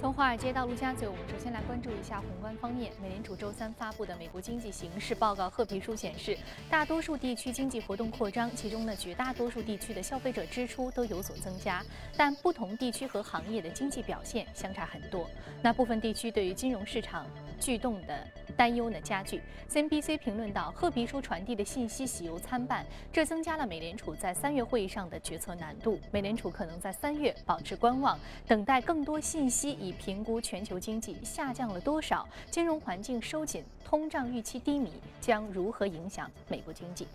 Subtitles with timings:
[0.00, 2.92] 从华尔街到陆家嘴，我们首先来关注一下宏观方面。
[3.02, 6.38] 美联储周三发布的美国经济形势报告褐皮书显示，
[6.70, 11.84] 大多数地区经济活动扩张，其中呢，绝大多数地区的消费者支出都有所增加，
[12.16, 15.28] 但不同地区和行业的经济表现相差很多。
[15.60, 17.26] 那部分地区对于金融市场
[17.58, 18.24] 巨动的
[18.58, 19.40] 担忧呢加剧。
[19.70, 25.98] CNBC 评论道，褐皮书传递的信息喜忧参半，这增加了美联储在三月会议上的决策难度。
[26.12, 28.16] 美联储可能在三月保持观望，
[28.46, 29.88] 等待更多信息以。
[29.88, 37.08] 以评估全球经济下降了多少，金融环境收紧，通胀预期低迷，将如何影响美国经济？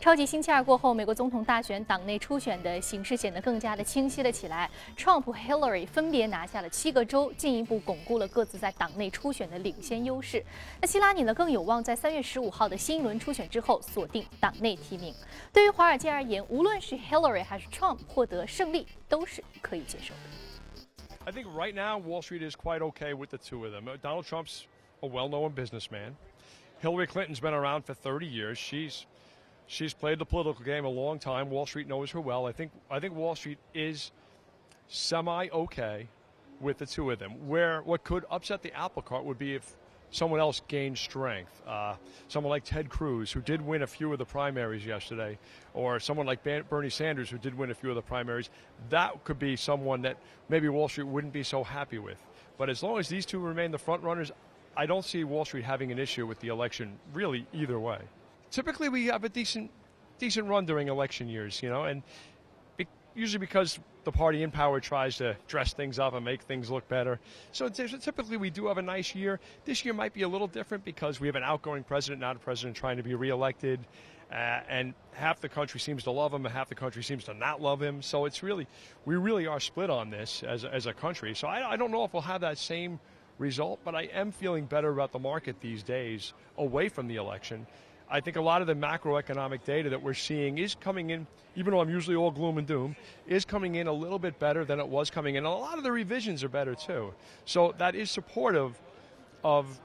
[0.00, 4.70] 超级星期二过后，美国总统大选党内初选的形势显得更加的清晰了起来。
[4.98, 10.44] Trump Hillary 分别拿下了七个州，进一步巩固了各自在党内初选的领先优势。
[10.80, 15.14] 那希拉里呢，更有望在三月十五号的新一轮初选之后锁定党内提名。
[15.52, 20.20] 对于华尔街而言，无论是 Hillary 还是 Trump 获得胜利，都是可以接受的。
[21.24, 23.84] I think right now Wall Street is quite okay with the two of them.
[24.02, 24.64] Donald Trump's
[25.00, 26.16] a well-known businessman.
[26.82, 28.58] Hillary Clinton's been around for 30 years.
[28.58, 29.06] She's
[29.66, 31.50] she's played the political game a long time.
[31.50, 32.46] Wall Street knows her well.
[32.46, 34.10] I think I think Wall Street is
[34.88, 36.08] semi okay
[36.60, 37.48] with the two of them.
[37.48, 39.76] Where what could upset the apple cart would be if
[40.14, 41.60] someone else gained strength.
[41.66, 41.96] Uh,
[42.28, 45.38] someone like Ted Cruz, who did win a few of the primaries yesterday,
[45.74, 48.48] or someone like Bernie Sanders, who did win a few of the primaries.
[48.90, 50.16] That could be someone that
[50.48, 52.18] maybe Wall Street wouldn't be so happy with.
[52.56, 54.30] But as long as these two remain the front runners,
[54.76, 57.98] I don't see Wall Street having an issue with the election really either way.
[58.54, 59.68] Typically, we have a decent
[60.20, 62.04] decent run during election years, you know, and
[63.16, 66.86] usually because the party in power tries to dress things up and make things look
[66.86, 67.18] better.
[67.50, 69.40] So typically we do have a nice year.
[69.64, 72.38] This year might be a little different because we have an outgoing president, not a
[72.38, 73.80] president trying to be reelected.
[74.30, 77.34] Uh, and half the country seems to love him, and half the country seems to
[77.34, 78.02] not love him.
[78.02, 78.68] So it's really,
[79.04, 81.34] we really are split on this as, as a country.
[81.34, 83.00] So I, I don't know if we'll have that same
[83.38, 87.66] result, but I am feeling better about the market these days away from the election
[88.08, 91.26] I think a lot of the macroeconomic data that we're seeing is coming in,
[91.56, 94.64] even though I'm usually all gloom and doom, is coming in a little bit better
[94.64, 95.38] than it was coming in.
[95.38, 97.14] And a lot of the revisions are better too.
[97.44, 98.78] So that is supportive
[99.42, 99.80] of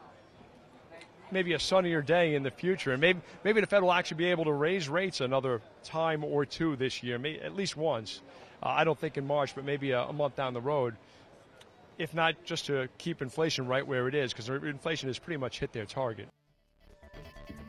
[1.31, 2.91] maybe a sunnier day in the future.
[2.91, 6.45] And maybe, maybe the Fed will actually be able to raise rates another time or
[6.45, 8.21] two this year, maybe, at least once.
[8.61, 10.95] Uh, I don't think in March, but maybe a, a month down the road.
[11.97, 15.59] If not just to keep inflation right where it is, because inflation has pretty much
[15.59, 16.27] hit their target.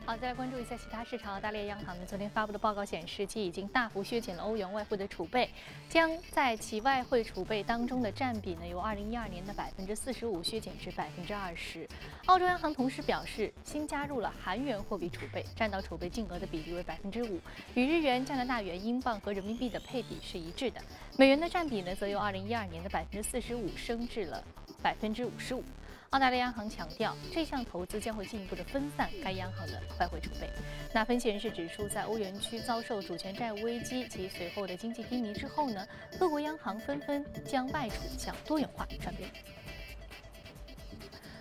[0.03, 1.35] 好，再来关注一下其他市场。
[1.35, 5.47] 澳大利亚央行呢昨天发布的报告显示，其已经大幅削减了欧元外汇的储备，
[5.87, 11.87] 将在其外汇储备当中的占比呢由2012年的百分之四十五削减至百分之二十。
[12.25, 17.39] 澳洲央行同时表示，新加入了韩元货币储备，占到储备净额的比例为百分之五，
[17.75, 20.81] 与日元、加拿大元、英镑和人民币的配比是一致的。
[21.15, 24.43] 美元的占比呢则由2012年的百分之四十五升至了
[24.81, 25.63] 百分之五十五。
[26.11, 30.49] 澳大利亚央行强调，这项投资将会进一步的分散该央行的外汇储备。
[30.93, 35.87] 那分析人士指出，在欧元区遭受主权债务危机及随后的经济低迷之后呢，
[36.19, 39.31] 各国央行纷纷将外储向多元化转变。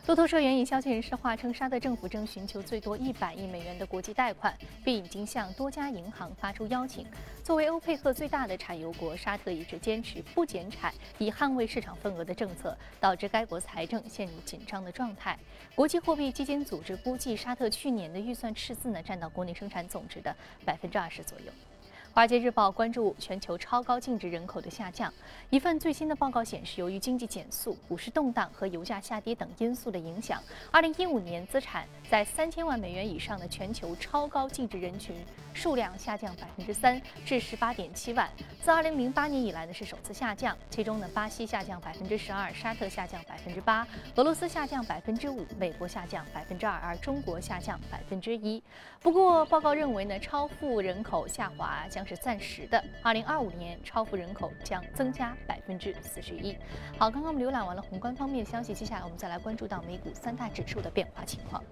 [0.06, 4.52] 路透社援引消息人士话称，沙特政府正寻求最多一百亿美元的国际贷款，
[4.82, 7.06] 并已经向多家银行发出邀请。
[7.44, 15.38] 作为欧佩克最大的产油国，沙特一直坚持不减产以捍卫市场份额的政策，导致该国财政陷入紧张的状态。
[15.76, 20.34] 国际货币基金组织估计，沙特去年的预算赤字呢，占到国内生产总值的
[20.64, 21.44] 百分之二十左右。
[22.12, 25.12] 《华尔街日报》关注全球超高净值人口的下降。
[25.48, 35.14] 一份最新的报告显示，由于经济减速、股市动荡和油价下跌等因素的影响，2015年资产在三千万美元以上的全球超高净值人群
[35.54, 38.28] 数量下降百分之三，至十八点七万。
[38.60, 40.56] 自2008年以来呢是首次下降。
[40.68, 48.60] 其中呢，巴西下降百分之十二，沙特下降百分之八，俄罗斯下降百分之五，美国下降百分之二，而中国下降百分之一。
[49.00, 51.99] 不过，报告认为呢，超富人口下滑将。
[52.00, 52.82] 将是暂时的。
[53.02, 56.56] 二零二五年，超富人口将增加百分之四十一。
[56.98, 61.62] 好，刚刚我们浏览完了宏观方面的消息，接下来我们再来关注到美股三大指数的变化情况。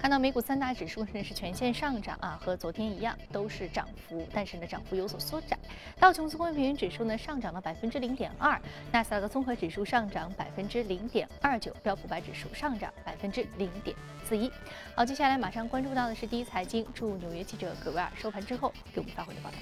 [0.00, 5.58] 看到美股三大指数呢是全线上涨啊，和昨天一样都是涨幅，但是呢涨幅有所缩窄。
[5.98, 8.58] 道琼斯工业平均指数呢上涨了百分之零点二，
[8.90, 13.94] 纳斯达克综合指数上涨百分之零点二九，标普百指数上涨百分之零点
[14.24, 14.50] 四一。
[14.94, 19.56] 好，接下来马上关注到的是第一财经驻纽约记者葛维尔收盘之后给我们发回的报道。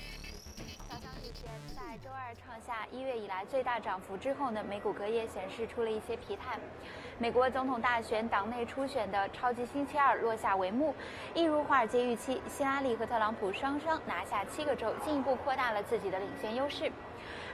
[2.69, 6.59] 下一月以来最大涨幅之后呢，美股隔夜显示出了一些疲态。
[7.17, 10.95] 美国总统大选党内初选的超级星期二落下帷幕，
[11.33, 16.93] 一如华尔街预期，希拉里和特朗普双双拿下七个州，进一步扩大了自己的领先优势。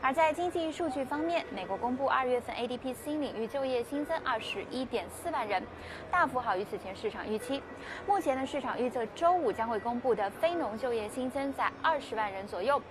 [0.02, 5.62] 而在经济数据方面，美国公布二月份 ADP 新领域就业新增二十一点四万人，
[6.11, 7.62] 大幅好于此前市场预期。
[8.05, 12.82] 目前的市场预测周五将会公布的非农就业新增在二十万人左右。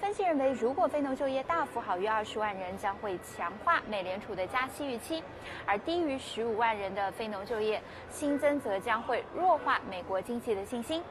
[0.00, 5.22] 分析认为，如果非农就业大幅好于二十万人，将会强化美联储的加息预期；
[5.64, 7.80] 而低于十五万人的非农就业
[8.10, 11.02] 新增，则将会弱化美国经济的信心。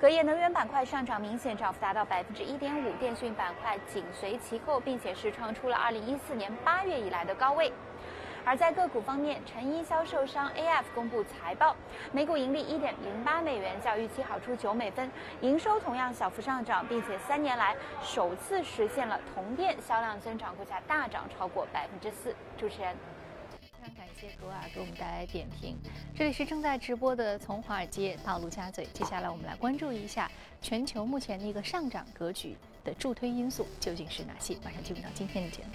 [0.00, 7.72] 隔夜能源板块上涨明显，涨幅达到百分之一点五，电讯板块紧随其后，并且是创出了二零一四年八月以来的高位。
[8.44, 11.74] 而在个股方面，成衣销售商 AF 公布财报，
[12.12, 15.10] 每股盈利一点零八美元，较预期好出九美分，
[15.40, 22.36] 营收同样小幅上涨，并且三年来首次实现了同店销量增长，股价大涨超过百分之四。
[22.58, 22.94] 主持人，
[23.50, 25.78] 非常感谢格尔给我们带来点评。
[26.14, 30.30] 这里是正在直播的从华尔街到陆家嘴，接下来我们来关注一下
[30.60, 32.54] 全球目前的一个上涨格局
[32.84, 34.54] 的助推因素究竟是哪些？
[34.62, 35.70] 马上进入到今天的节目。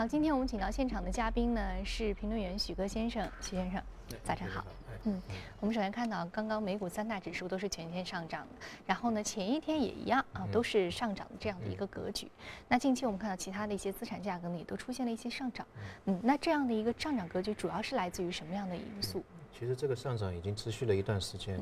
[0.00, 3.82] 好，今天我们请到现场的嘉宾呢是评论员许戈先生，许先生，
[4.24, 4.64] 早晨好。
[5.04, 5.20] 嗯，
[5.60, 12.30] 我们首先看到刚刚美股三大指数都是全天上涨的，然后呢前一天也一样啊，都是上涨的这样的一个格局。
[12.66, 15.66] 那近期我们看到其他的一些资产价格呢也都出现了一些上涨。
[16.06, 19.22] 嗯，那这样的一个上涨格局主要是来自于什么样的因素？
[19.52, 21.60] 其实这个上涨已经持续了一段时间。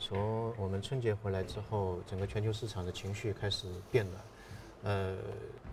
[0.00, 4.20] 从我们春节回来之后，整个全球市场的情绪开始变暖。
[4.84, 5.16] 呃，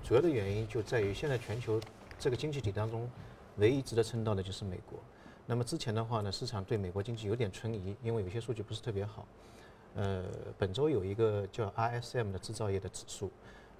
[0.04, 1.80] 主要的原因就在于现在全球
[2.20, 3.10] 这个经济体当中，
[3.58, 5.00] 唯一值得称道的就是美国。
[5.46, 9.28] 那么之前的话呢，市场对美国经济有点存疑，因为有些数据不是特别好。
[9.96, 10.26] 呃，
[10.58, 13.32] 本周有一个叫 RSM 的制造业的指数，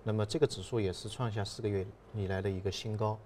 [0.04, 3.18] 那么这个指数也是创下四个月以来的一个新高。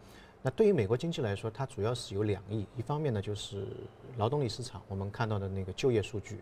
[0.41, 3.67] 那对于美国经济来说，它主要是有两亿，一方面呢就是
[4.17, 6.41] 劳动力市场，我们看到的那个就业数据。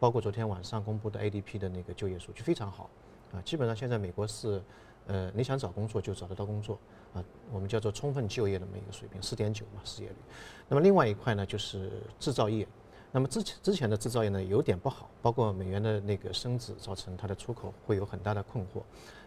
[0.00, 2.88] 包括昨天晚上公布的 ADP 的那个就业数据非常好，
[3.32, 4.62] 啊，基本上现在美国是，
[5.08, 6.78] 呃，你想找工作就找得到工作，
[7.12, 10.14] 啊，我们叫做充分就业的这么一个水平，四点九嘛失业率。
[10.68, 11.90] 那么另外一块呢就是
[12.20, 12.64] 制造业，
[13.10, 18.82] 那么之前之前的制造业呢有点不好，包括美元的那个升值造成它的出口会有很大的困惑，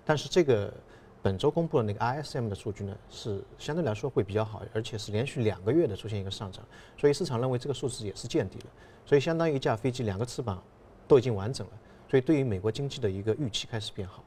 [0.05, 0.73] 但是这个
[1.21, 6.63] 本周公布的那个 ISM 的数据呢是相对来说会比较好，而且是连续两个月的出现一个上涨，
[6.97, 8.65] 所以市场认为这个数字也是见底了。
[9.03, 10.63] 所以，相当于一架飞机两个翅膀
[11.07, 11.73] 都已经完整了。
[12.07, 14.23] 所以，对于美国经济的一个预期开始变好。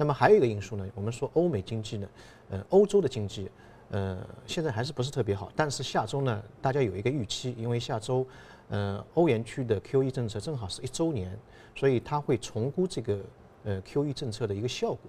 [0.00, 0.90] 那么，还有一个因素呢？
[0.94, 2.08] 我们说欧美经济呢，
[2.48, 3.50] 呃，欧洲的经济，
[3.90, 5.52] 呃，现在还是不是特别好。
[5.54, 8.26] 但是下周呢，大家有一个预期，因为下周，
[8.70, 11.38] 呃，欧元区的 QE 政策正好是一周年，
[11.74, 13.18] 所以它会重估这个
[13.64, 15.00] 呃 QE 政策的一个效果。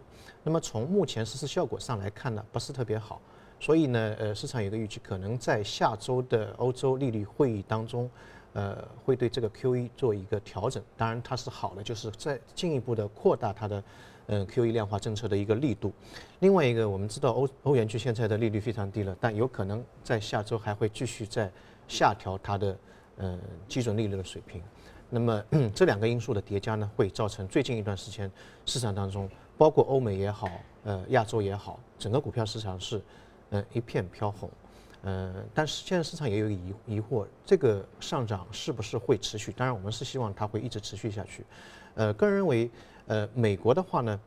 [0.44, 3.22] 那么，从目前实施效果上来看呢，不是特别好。
[3.62, 8.10] 所以呢，呃，市场有个预期，可能在下周的欧洲利率会议当中。
[8.54, 13.82] 呃，会对这个 QE 做一个调整，当然它是好的，就是再进一步的扩大它的，
[14.28, 15.92] 嗯，QE 量化政策的一个力度。
[16.40, 21.52] 另外一个，我们知道欧欧元区现在的利率非常低了，但有可能在下周还会继续在
[21.88, 22.78] 下调它的，
[23.18, 24.62] 嗯，基准利率的水平。
[25.10, 25.44] 那么
[25.76, 28.32] 这两个因素的叠加呢，会造成最近一段时间
[28.66, 30.50] 市场当中，包括欧美也好，
[30.84, 33.02] 呃，亚洲也好，整个股票市场是，
[33.50, 34.50] 呃，一片飘红。
[35.04, 39.52] 呃，但是现在市场也有疑疑惑，这个上涨是不是会持续？
[39.52, 41.44] 当然，我们是希望它会一直持续下去。
[41.96, 42.70] 呃，个人认为，
[43.08, 44.20] 呃，美国的话呢，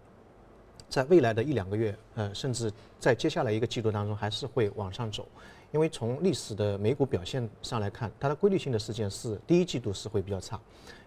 [0.88, 5.26] 在未来的一两个月，呃，甚至在接下来一个季度当中，还是会往上走。
[5.72, 10.60] 因为从历史的美股表现上来看，它的规律性的事件是第一季度是会比较差，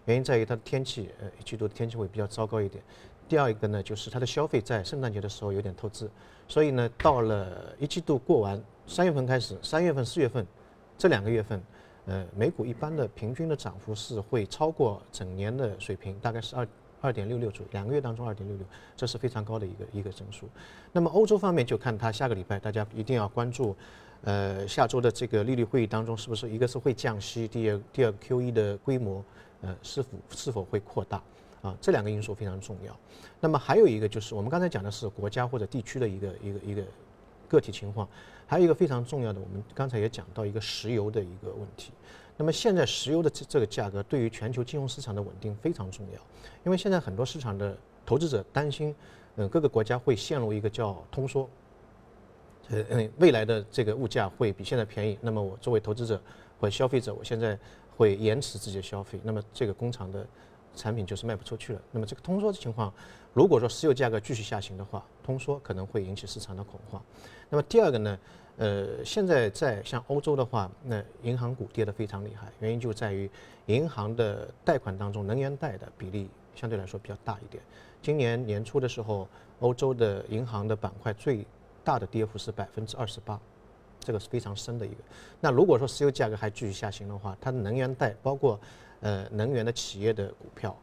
[0.04, 2.84] 原因在于它的天气，呃，一季度的天气会比较糟糕一点。
[3.26, 6.10] 第二一个呢，就是它的消费在圣诞节的时候有点透支，
[6.46, 8.62] 所以呢，到了一季度过完。
[8.86, 10.46] 三月份开始，三月份、四月份
[10.96, 11.62] 这两个月份，
[12.06, 16.66] 呃，美股一般的平均的涨幅是会超过整年的水平，大概是二
[17.00, 17.68] 二点六六左右。
[17.72, 20.48] 两个月当中二点六六，这是非常高的一个一个增速。
[20.92, 23.76] 那么欧洲方面就看它下个礼拜，大家一定要关注，
[24.22, 29.24] 呃，下周的这个利率会议当中是不是一个是会降息，第二第二 QE 的规模，
[29.62, 31.22] 呃，是否是否会扩大
[31.62, 31.76] 啊？
[31.80, 32.96] 这两个因素非常重要。
[33.40, 36.82] 那么还有一个就是我们刚才讲的是国家或者地区的一个一个一个
[37.48, 38.08] 个体情况。
[38.50, 41.92] 还有一个非常重要的，我们刚才也讲到一个石油的一个问题。
[42.38, 46.20] 那么现在石油的这这个价格对于全球金融市场的稳定非常重要，
[46.64, 47.76] 因为现在很多市场的
[48.06, 48.94] 投资者担心，
[49.36, 51.50] 嗯，各个国家会陷入一个叫通缩，
[52.70, 55.18] 呃，未来的这个物价会比现在便宜。
[55.20, 56.22] 那么我作为投资者
[56.60, 57.58] 或者消费者，我现在
[57.96, 60.24] 会延迟自己的消费，那么这个工厂的
[60.76, 61.82] 产品就是卖不出去了。
[61.90, 62.94] 那么这个通缩的情况，
[63.38, 67.00] 如果说石油价格继续下行的话，通缩可能会引起市场的恐慌。
[67.48, 68.18] 那么第二个呢，
[68.56, 73.30] 呃，现在在像欧洲的话，那银行股跌得非常厉害，原因就在于
[73.66, 77.62] 银行的贷款当中能源贷的比例相对来说比较大一点。
[78.02, 79.28] 今年年初的时候，
[79.60, 81.46] 欧洲的银行的板块最
[81.84, 83.40] 大的跌幅是百分之二十八。
[84.00, 84.96] 这个是非常深的一个。
[85.40, 88.58] 那如果说石油价格还继续下行的话，它的能源贷，包括
[89.00, 90.76] 呃能源的企业的股票，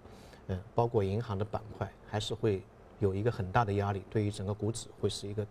[0.48, 2.62] 嗯，包括银行的板块，还是会
[3.00, 5.46] 有一个很大的压力，对于整个股指会是一个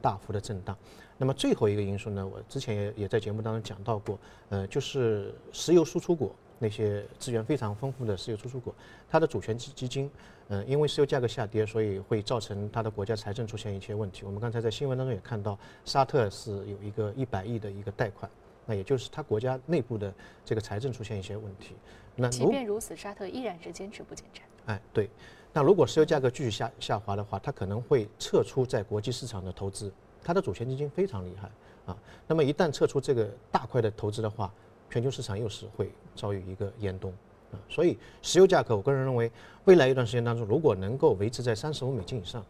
[0.00, 0.78] 大幅的震荡。
[1.18, 4.16] 那么最后一个因素呢，我之前也也在节目当中讲到过，
[4.48, 8.72] 呃，就是石油输出国那些资源非常丰富的石油输出国，
[9.08, 10.08] 它的主权基基金。
[10.50, 14.24] 嗯，因为石油价格下跌，所以会造成它的国家财政出现一些问题。
[14.24, 18.30] 我们刚才在新闻当中也看到，沙特是有一个一百亿的一个贷款，
[18.66, 21.74] 那也就是它国家内部的这个财政出现一些问题。
[22.14, 24.46] 那即便如此，沙特依然是坚持不减产。
[24.66, 25.08] 哎，对。
[25.52, 29.92] 那如果石油价格继续下下滑的话，它可能会撤出在国际市场的投资。
[30.22, 31.50] 它的主权基金非常厉害
[31.86, 31.96] 啊。
[32.26, 34.52] 那么一旦撤出这个大块的投资的话，
[34.90, 37.12] 全球市场又是会遭遇一个严冬
[37.52, 37.60] 啊。
[37.68, 39.30] 所以，石油价格，我个人认为，
[39.66, 42.44] 未来一段时间当中，如果能够维持在三十五美金以上，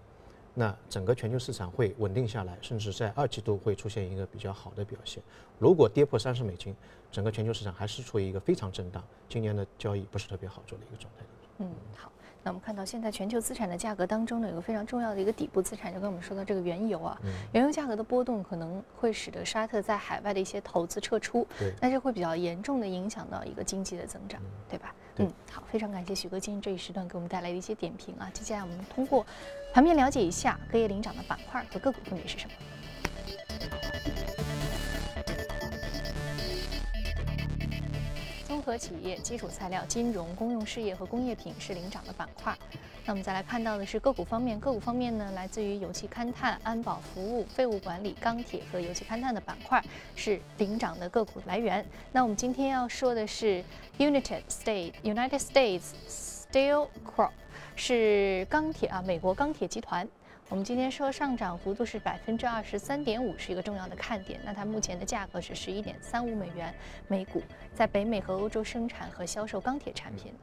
[0.55, 5.23] 那整个全球市场会稳定下来，甚至在二季度会出现一个比较好的表现。
[5.59, 6.75] 如果跌破三十美金，
[7.11, 11.25] 整个全球市场还是处于一个非常震荡，今年的交易不是特别好做的一个状态。
[11.59, 12.11] 嗯，好。
[12.47, 17.19] 那我们看到，现在全球资产的价格当中呢，有个非常重要的一个底部资产，就跟我们说的这个原油啊，
[17.53, 21.47] 原油价格的波动可能会使得沙特在海外的一些投资撤出，
[21.81, 24.95] 那这会比较严重的影响到一个经济的增长，对吧？
[25.17, 28.31] 嗯，好，非常感谢许哥今天这一时段给我们带来的一些点评啊。
[28.35, 29.25] 接下来我们通过
[29.73, 32.53] 盘面了解一下隔夜领涨的板块和个股分别是什么。
[38.55, 42.57] 综合企业、基础材料、金融、公用事业和工业品是领涨的板块。
[43.05, 49.85] 那我们再来看到的是个股方面，个股方面呢，来自于油气勘探、安保服务、废物管理、钢铁和油气勘探的板块
[50.15, 51.85] 是领涨的个股来源。
[52.13, 53.61] 那我们今天要说的是
[53.99, 57.31] United States United States Steel Corp，
[57.75, 60.09] 是钢铁啊，美国钢铁集团。
[60.51, 64.39] 我们今天说上涨幅度是百分之二十三点五，是一个重要的看点。
[64.45, 66.73] 那它目前的价格是十一点三五美元
[67.09, 70.35] 每股，在北美和欧洲生产和销售钢铁产品。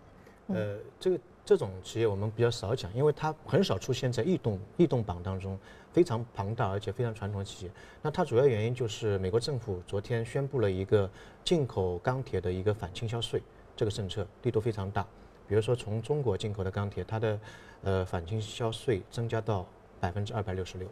[0.47, 5.57] 呃，这个这种企业我们比较少讲，因为它很少出现在异动异动榜当中，
[5.93, 7.71] 非常庞大而且非常传统的企业。
[8.01, 11.09] 那它主要原因就是美国政府昨天宣布了一个
[11.43, 13.41] 进口钢铁的一个反倾销税，
[13.75, 15.05] 这个政策力度非常大。
[15.47, 17.39] 比如说从中国进口的钢铁，它的
[17.83, 19.63] 呃反倾销税增加到。
[20.01, 20.87] 百分之二百六十六，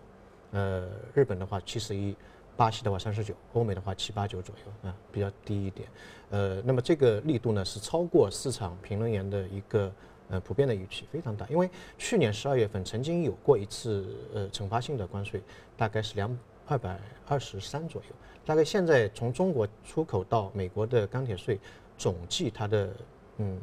[0.52, 2.16] 呃，日本的话七十一，
[2.56, 5.90] 巴西的话三十九，欧美的话七八九左右啊，比较低一点。
[6.30, 9.92] 呃，那么这个力度呢是超过市场评论员的一个
[10.30, 11.48] 呃普遍的预期，非常大。
[11.48, 15.42] 因为去年十二月份曾经有过一次呃惩罚性的关税，
[15.76, 16.38] 大概是两
[16.68, 18.16] 二百二十三左右。
[18.46, 21.60] 大概现在从中国出口到美国的钢铁税
[21.98, 22.90] 总计它的
[23.38, 23.60] 嗯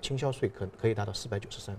[0.00, 1.76] 倾销税可可以达到四百九十三，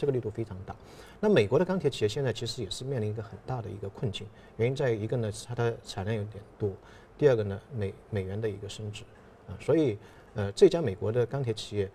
[0.00, 0.74] 这个力度非常大。
[1.20, 4.26] 那美国的钢铁企业现在其实也是面临一个很大的一个困境，
[4.56, 6.70] 原因在于一个呢，它的产量有点多；
[7.18, 9.04] 第二个呢，美美元的一个升值，
[9.46, 9.98] 啊，所以
[10.32, 11.90] 呃，这家美国的钢铁企业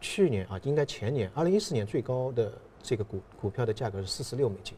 [0.00, 4.76] 去年啊，应该前年二零一四年最高的这个股股票的价格是四十六美金，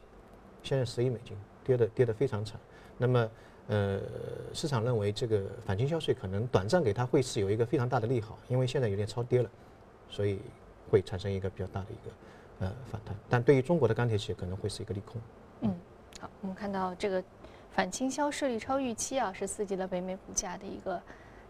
[0.62, 2.60] 现在十一美金，跌的跌得非常惨。
[2.98, 3.30] 那么
[3.68, 4.00] 呃，
[4.52, 9.50] 市场认为这个反倾销税可能短暂给它会是有一个非常大的利好，因为现在有点超跌了，
[10.10, 10.38] 所以
[10.90, 12.14] 会产生一个比较大的一个。
[12.58, 15.20] 呃，反弹，但对于中国的钢铁企业可能会是一个利空。
[15.60, 15.74] 嗯，
[16.18, 17.22] 好，我们看到这个
[17.70, 20.98] 反倾销税率超预期啊，是刺激了北美股价的一个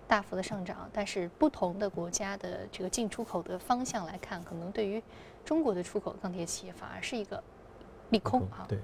[0.09, 0.91] 大幅的上涨。
[0.93, 5.01] 但是不同的国家的这个进出口的方向来看，可能对于
[5.45, 7.41] 中国的出口钢铁企业反而是一个
[8.11, 8.67] 利空啊。
[8.69, 8.81] 对，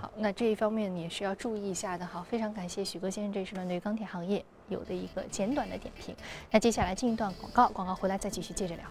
[0.00, 2.06] 好，那这一方面你也是要注意一下的。
[2.06, 6.14] 好，非常感谢许哥先生这一时段对钢铁行业有的一个简短的点评。
[6.52, 8.84] 那接下来进一段广告，广告回来再继续接着聊。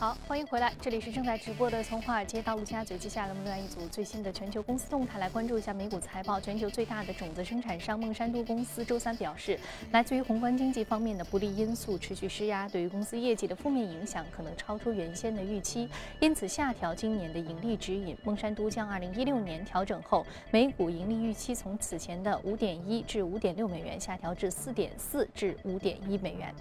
[0.00, 2.96] 好，欢迎回来，这里是正在直播的从华尔街到陆家嘴。
[2.96, 6.38] 接下来我们来一组最新的全球公司动态，来关注一下美股财报。
[6.38, 9.58] 全球最大的种子生产商孟山都公司周三表示，
[9.90, 15.88] 来自于宏观经济方面的不利因素持续施压，对于公司业绩的负面影响可能超出原先的预期，
[16.20, 18.16] 因此下调今年的盈利指引。
[18.22, 26.54] 孟山都将2016年调整后每股盈利预期从此前的5.1至5.6美元下调至4.4至5.1美元。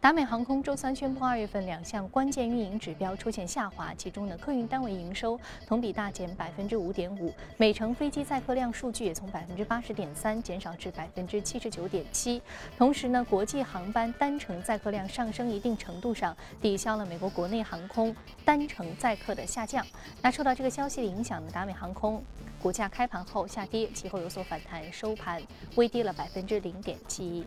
[0.00, 12.40] 达美航空周三宣布，二月份两项关键运营指标出现下滑，其中呢，客运单位营收同比大减百分之五点五，每程飞机载客量数据也从百分之八十点三减少至百分之七十九点七。
[12.78, 19.86] 同时呢，国际航班单程载客量上升一定程度上抵消了美国国内航空单程载客的下降。
[20.22, 22.24] 那受到这个消息的影响呢，达美航空
[22.62, 25.42] 股价开盘后下跌，其后有所反弹，收盘
[25.74, 27.44] 微跌了百分之零点七一。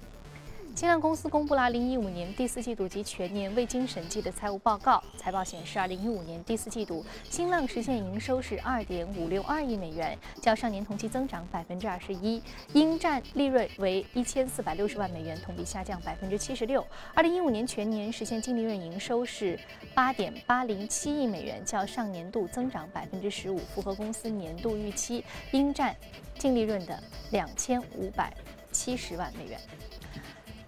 [0.75, 5.03] 新浪公司公布了2015年第四季度及全年未经审计的财务报告。
[5.15, 12.41] 财报显示，2015年第四季度，新浪实现营收是2.562亿美元，较上年同期增长21%，
[12.73, 16.83] 应占利润为1460万美元，同比下降76%。
[17.15, 19.59] 2015年全年实现净利润营收是
[19.95, 25.95] 8.807亿美元，较上年度增长15%，符合公司年度预期，应占
[26.39, 26.99] 净利润的
[27.31, 29.59] 2570万美元。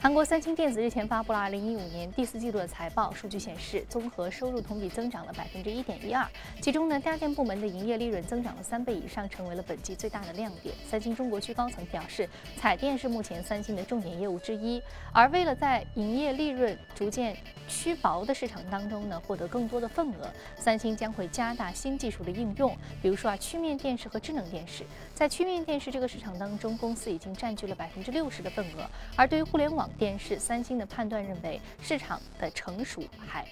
[0.05, 6.23] 韩国三星电子日前发布了2015年第四季度的财报，数据显示，综合收入同比增长了百分之一点一二，
[6.61, 10.75] 其中呢，家电部门的营业利润增长了三倍以上，成为了本季最大的亮点。
[10.87, 14.79] 三星中国区高层表示，彩电是目前三星的重点业务之一，
[15.11, 17.35] 而为了在营业利润逐渐
[17.67, 24.83] 趋薄的市场当中呢，获得更多的份额，三星将会加大新技术的应用，比如说啊，曲面电视和智能电视。
[25.15, 33.47] 在曲面电视这个市场当中，公司已经占据了百分之六十的份额，而对于互联网，电视，三星的判断认为市场的成熟还。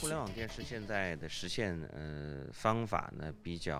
[0.00, 3.78] 互联网电视现在的实现呃方法呢比较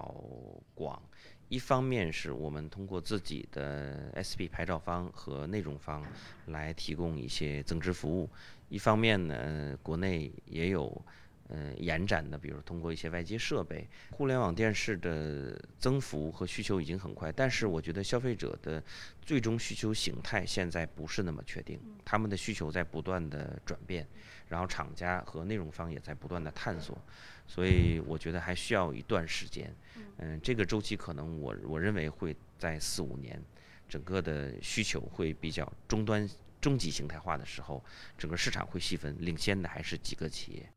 [0.75, 1.03] 广，
[1.49, 6.05] 一方面是我们通过自己的 SP 牌照方和内容方
[6.47, 8.31] 来提供一些增值服务，
[8.69, 11.05] 一方面呢国内也有。
[11.49, 18.83] 嗯，延展的，比如通过一些外接设备，互联网电视的增幅和需求已经很快，但是我觉得消费者的
[19.23, 24.05] 最终需求形态现在不是那么确定，他们的需求在不断的转变，
[24.49, 27.01] 然后厂家和内容方也在不断的探索，
[27.47, 29.73] 所以我觉得还需要一段时间。
[30.19, 33.41] 嗯，这个周期可能我我认为会在四五年，
[33.89, 36.29] 整个的需求会比较终端
[36.61, 37.85] 终极形态化的时候，
[38.19, 40.69] 整个市场会细分，领先的还是几个企业。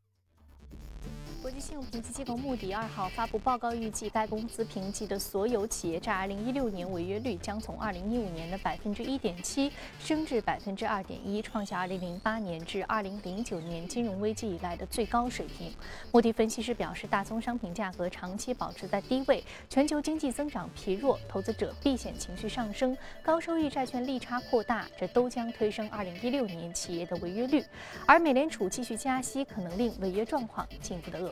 [1.42, 15.72] 国际信用评级机构穆迪二号发布报告，预计该公司评级的所有企业债2016年违约率将从2015年的百分之一点七升至百分之二点一，创下2008年至2009年金融危机以来的最高水平。
[16.12, 27.64] 穆迪分析师表示，大宗商品价格长期保持在低位，全球经济增长疲弱，投资者避险情绪上升，高收益债券利差扩大，这都将推升2016年企业的违约率。
[28.04, 31.29] 而美联储继续加息，可能令违约状况进一步的恶。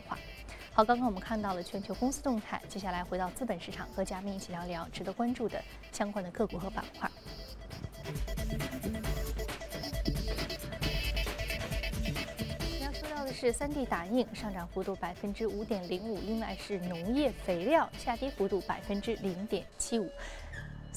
[0.72, 7.10] 好，刚刚我们看到了全球公司动态，接下来回到资本市场，和嘉宾一起聊聊值得关注的相关的个股和板块。
[12.80, 20.08] 要说到的是三 D 打印上涨幅度百分之五点零五，另外是农业肥料下跌幅度百分之零点七五。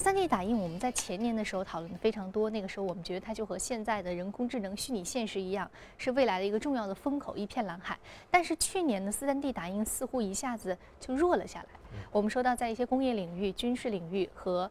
[0.02, 2.50] 三 D 打印，我们在前年的时候讨论的非常多。
[2.50, 7.96] 那个时候，我们觉得它就和现在的人工智能、虚拟现实一样，是未来的一个重要的风口，一片蓝海。
[8.28, 11.68] 但是去年的三 D 打印似乎一下子就弱了下来。
[12.10, 14.68] 我们说到，在一些工业领域、军事领域和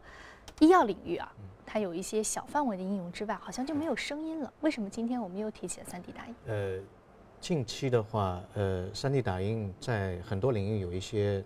[0.60, 1.32] 医药领域啊，
[1.65, 4.52] 它有一些小范围的应用之外，好像就没有声音了。
[4.60, 6.36] 为什么今天我们又提起了三 D 打印？
[6.46, 6.78] 呃，
[7.39, 11.41] 近期的话，呃，三 D 打印在很多领域有一些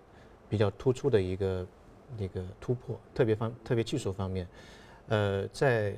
[0.48, 1.64] 比较突出的一个。
[2.18, 4.46] 那个突破，特别方特别技术方面，
[5.08, 5.94] 呃，在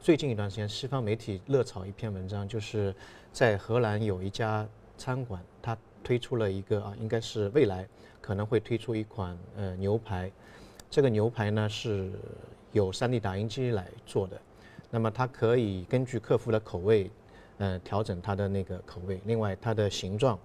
[0.00, 2.94] 最近一段时间，西方媒体热炒一篇文章，就是
[3.32, 7.86] 在荷兰有一家餐馆，它推出了一个啊，应该是未来
[8.20, 10.30] 可能会推出一款呃牛排，
[10.88, 12.12] 这个牛排呢是
[12.72, 14.40] 有 3D 打印机来做的，
[14.90, 17.10] 那么它可以根据客户的口味，
[17.58, 20.38] 呃，调整它的那个口味，另外它的形状，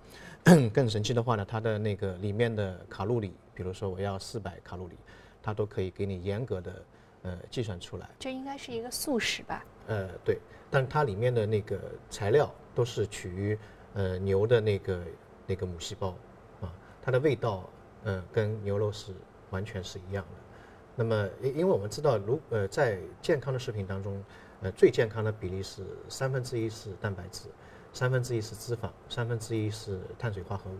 [0.73, 3.33] 更神奇的话呢，它的那个里面的卡路里。
[3.53, 4.95] 比如说我要四百卡路里，
[5.43, 6.85] 它都可以给你严格的
[7.21, 8.09] 呃计算出来。
[8.17, 9.63] 这应该是一个素食吧？
[9.87, 10.39] 呃，对，
[10.71, 13.59] 但它里面的那个材料都是取于
[13.93, 15.03] 呃牛的那个
[15.45, 16.15] 那个母细胞
[16.61, 16.73] 啊，
[17.03, 17.69] 它的味道
[18.05, 19.13] 呃跟牛肉是
[19.51, 20.39] 完全是一样的。
[20.95, 24.23] 那么因因为我们知道，如呃在健康的食品当中，
[24.61, 27.47] 呃最健康的比例是三分之一是蛋白质，
[27.93, 30.75] 三分之一是脂肪，三分之一是碳水化合物。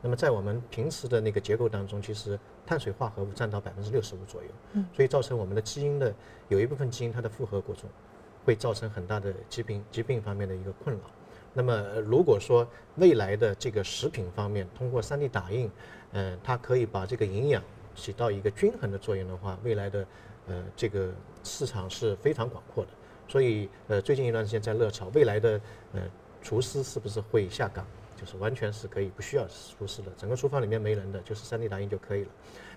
[0.00, 6.12] 那么在我们平时的那个结构当中，其实碳水化合物占到百分之六十五左右，嗯，所以造成我们的基因的
[6.48, 7.88] 有一部分基因它的负荷过重，
[8.44, 11.02] 会造成很大的疾病疾病方面的一个困扰。
[11.54, 15.70] 那么如果说未来的这个食品方面通过 3D 打印，
[16.12, 17.62] 嗯，它可以把这个营养
[17.94, 20.06] 起到一个均衡的作用的话，未来的
[20.48, 21.12] 呃这个
[21.44, 22.90] 市场是非常广阔的。
[23.28, 25.60] 所以呃最近一段时间在热炒未来的
[25.92, 26.00] 呃
[26.42, 27.86] 厨师是不是会下岗？
[28.14, 32.30] 就是完全是可以不需要厨师的，整个厨房里面没人的，就是 3D 打印就可以了。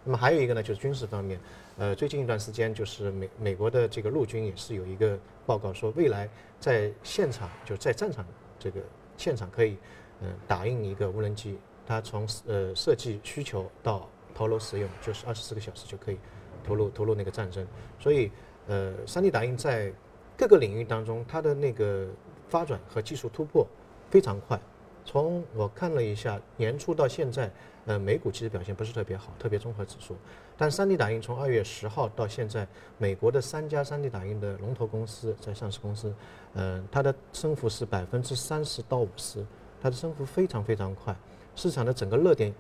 [0.04, 1.40] 那么还有一个呢，就是军事方面，
[1.78, 6.28] 呃，最近一段时间就是美美国的这个陆军也是有一个报告说，未来
[6.60, 8.26] 在现场就是在战场
[8.58, 8.82] 这个
[9.18, 9.78] 现场可以，
[10.22, 16.18] 嗯，打印一个无人机，它从呃设计需求到投入使用，就是二十四个小时就可以
[16.64, 17.68] 投入投入那个战争。
[18.00, 18.32] 所以，
[18.66, 19.94] 呃，3D 打印在
[20.36, 22.08] 各个领域当中，它的那个
[22.48, 23.66] 发展和技术突破
[24.10, 24.60] 非常快。
[25.04, 27.52] 从我看了一下年初到现在，
[27.86, 30.16] 呃，美股其实表现不是特别好，特别综合指数。
[30.58, 36.12] 但 3D 打印从二月十号到现在，美国的三家 3D 打印的龙头公司在上市公司，
[36.54, 39.46] 嗯，它的升幅是百分之三十到五十，
[39.80, 41.16] 它的升幅非常非常快。
[41.56, 42.52] 市场的整个热点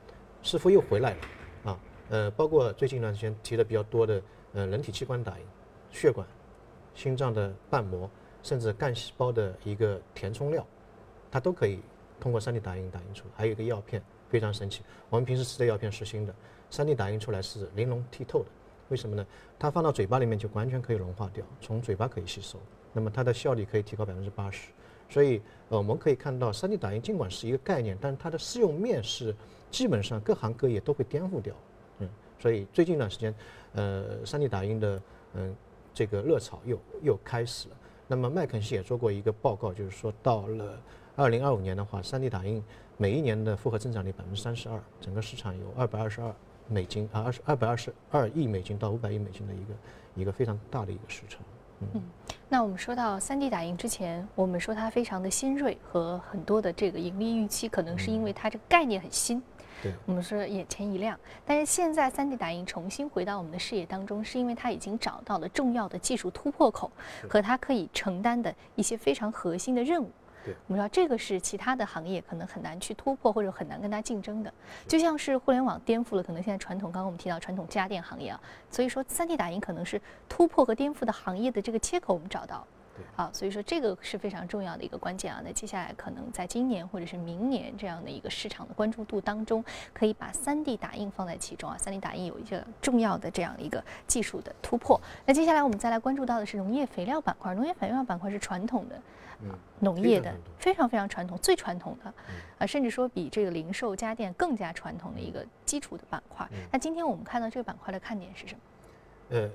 [0.43, 4.21] 似乎又回来了，啊，呃，包括最近一段时间提的比较多的，
[4.53, 5.45] 呃，人体器官打印、
[5.89, 6.27] 血管、
[6.93, 8.07] 心脏的瓣膜，
[8.45, 10.63] 甚至干细胞的一个填充料，
[11.31, 11.79] 它都可以。
[12.17, 14.83] 通过 3D 打印打印出来，还有一个药片非常神奇。
[15.09, 16.33] 我们平时吃的药片是新的
[16.71, 18.45] ，3D 打印出来是玲珑剔透的。
[18.87, 19.25] 为什么呢？
[19.59, 22.57] 它放到嘴巴里面就完全可以融化掉，从嘴巴可以吸收。
[22.93, 24.69] 那么它的效率可以提高百分之八十。
[25.09, 29.35] 所以呃，我们可以看到，3D 打印尽管是一个概念，但是它的适用面是
[29.69, 31.53] 基本上各行各业都会颠覆掉。
[31.99, 33.35] 嗯，所以最近一段时间，
[33.73, 35.01] 呃，3D 打印的
[35.33, 35.53] 嗯
[35.93, 37.75] 这个热潮又又开始了。
[38.07, 40.79] 那么麦肯锡也做过一个报告，就是说到了。
[41.17, 42.61] 二零二五年的话，3D 打印
[42.97, 46.35] 每一年的复合增长率百分之三十二，整个市场有二百二十二
[46.67, 49.73] 美金啊，二十二百二十二亿美金到五百亿美金的一个
[50.13, 51.41] 一个非常大的一个市场。
[51.79, 52.03] 嗯，
[52.49, 59.41] 那我们说到 3D 打印之前，我们说它非常的新锐和很多的这个盈利预期，可能是因为它这个概念很新。
[59.81, 61.19] 对，我们说眼前一亮。
[61.45, 66.91] 但是现在 3D 打印重新回到我们的视野当中，是因为它已经找到了重要的技术突破口
[67.29, 70.09] 和它可以承担的一些非常核心的任务。
[70.67, 74.53] 我们知道这个是其他的行业可能很难去突破或者很难跟它竞争的，
[74.87, 82.63] 就像是互联网颠覆了可能现在传统，刚刚我们提到传统家电行业啊，所以说 3D 打印可能是突破和颠覆的行业的这个切口我们找到，
[83.15, 85.41] 啊，所以说这个是非常重要的一个关键啊。
[85.43, 94.99] 那接下来可能在今年或者是明年这样的一个市场的关注度当中，可以把 3D 打印放在其中啊，3D 打印有一个重要的这样的一个技术的突破。
[95.25, 99.01] 那接下来我们再来关注到的是农业肥料板块，农业肥料板块是传统的。
[99.81, 102.13] 农业的非常非常传统，最传统的，
[102.57, 106.47] 啊，甚至说比这个零售家电更加传统的一个基础的板块。
[106.71, 108.61] 那今天我们看到这个板块的看点是什么？
[109.31, 109.49] 呃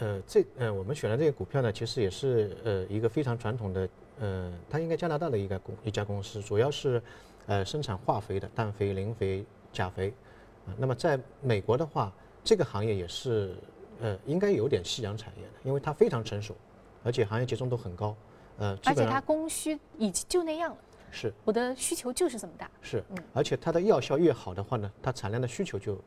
[0.00, 3.88] 呃，这呃，我们选的这个股票呢，其实也是呃一个非常传统的，
[4.20, 7.02] 呃，它应该加拿大的一个公一家公司，主要是
[7.46, 10.12] 呃生产化肥的，氮肥、磷肥、钾肥。
[10.66, 12.12] 啊，那么在美国的话，
[12.44, 13.56] 这个行业也是
[14.00, 16.54] 呃应该有点夕阳产业的，因为它非常成熟，
[17.02, 18.14] 而且行业集中度很高。
[18.58, 20.78] 呃，而且它供需已经就那样了。
[21.10, 22.70] 是，我的需求就是这么大。
[22.82, 25.98] 是，嗯，而且它的药效越好的话呢，它产量的需求就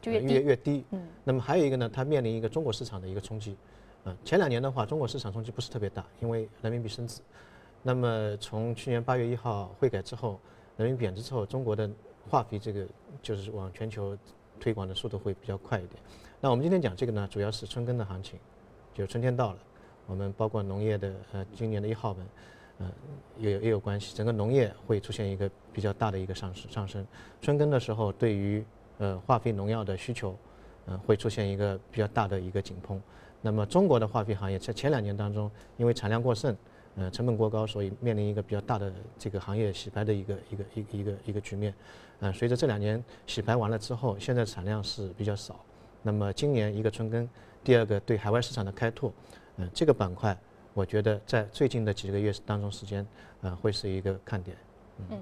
[0.00, 0.84] 就越越越低。
[0.90, 1.06] 嗯。
[1.24, 3.56] 那么还有一个呢，它面临一个中国市场的一个冲击。
[4.04, 7.20] 嗯，前两年的话，中国市场冲击不是特别大，因为人民币升值。
[7.82, 10.38] 那么从去年八月一号汇改之后，
[10.76, 11.90] 人民币贬值之后，中国的
[12.28, 12.86] 化肥这个
[13.20, 14.16] 就是往全球
[14.60, 16.00] 推广的速度会比较快一点。
[16.40, 18.38] 那我们今天讲这个呢，主要是春耕的行情，
[18.94, 19.58] 就春天到了。
[20.06, 22.26] 我们包括农业的呃，今年的一号文，
[22.78, 22.92] 呃，
[23.38, 24.14] 也有也有关系。
[24.14, 27.04] 整个农业会出现一个比较大的一个上升上升。
[27.40, 28.64] 春耕的时候，对于
[28.98, 30.36] 呃化肥农药的需求，
[30.86, 33.00] 呃，会出现一个比较大的一个井喷。
[33.42, 36.56] 那么中国的化肥行业在前两年当中，因为产量过剩，
[36.96, 41.72] 呃，成本过高，所以面临一个比较大的这个行业洗牌的一个一个一个一个一个局面。
[42.20, 45.60] 嗯，随着这两年洗牌完了之后，现在产量是比较少。
[46.02, 47.28] 那么今年一个春耕，
[47.62, 49.12] 第二个对海外市场的开拓。
[49.56, 50.36] 嗯，这个板块，
[50.72, 53.06] 我觉得在最近的几个月当中时间，
[53.42, 54.56] 呃，会是一个看点。
[55.10, 55.20] 嗯，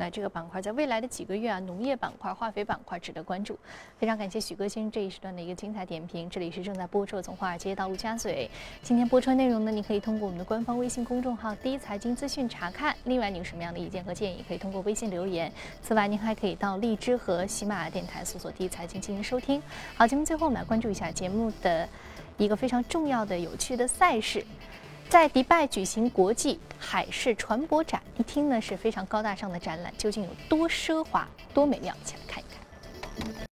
[0.00, 3.58] 那这个板块在未来的几个月啊，农业板块、化肥板块值得关注。
[3.98, 6.28] 非常感谢许哥先生这一时段的一个精彩点评。
[6.30, 8.50] 这里是正在播出的从华尔街到陆家嘴，
[8.82, 12.96] 今天播出的内容呢，你可以通过我们的官方微信公众号“第一财经资讯”查看。
[13.04, 15.52] 另外，你有什么样的意见和建议，可以通过微信留言。
[15.82, 19.62] 此外，您还可以到荔枝和喜马拉雅电台搜索“第一财经”进行收听。
[19.94, 21.86] 好，节目最后我们来关注一下节目的。
[22.38, 24.42] 一个非常重要的、有趣的赛事，
[25.10, 31.92] 在迪拜举行国际海事船舶展，一听呢是非常高大上的展览，究竟有多奢华、多美妙？
[32.00, 32.46] 一起来看一
[33.34, 33.48] 看。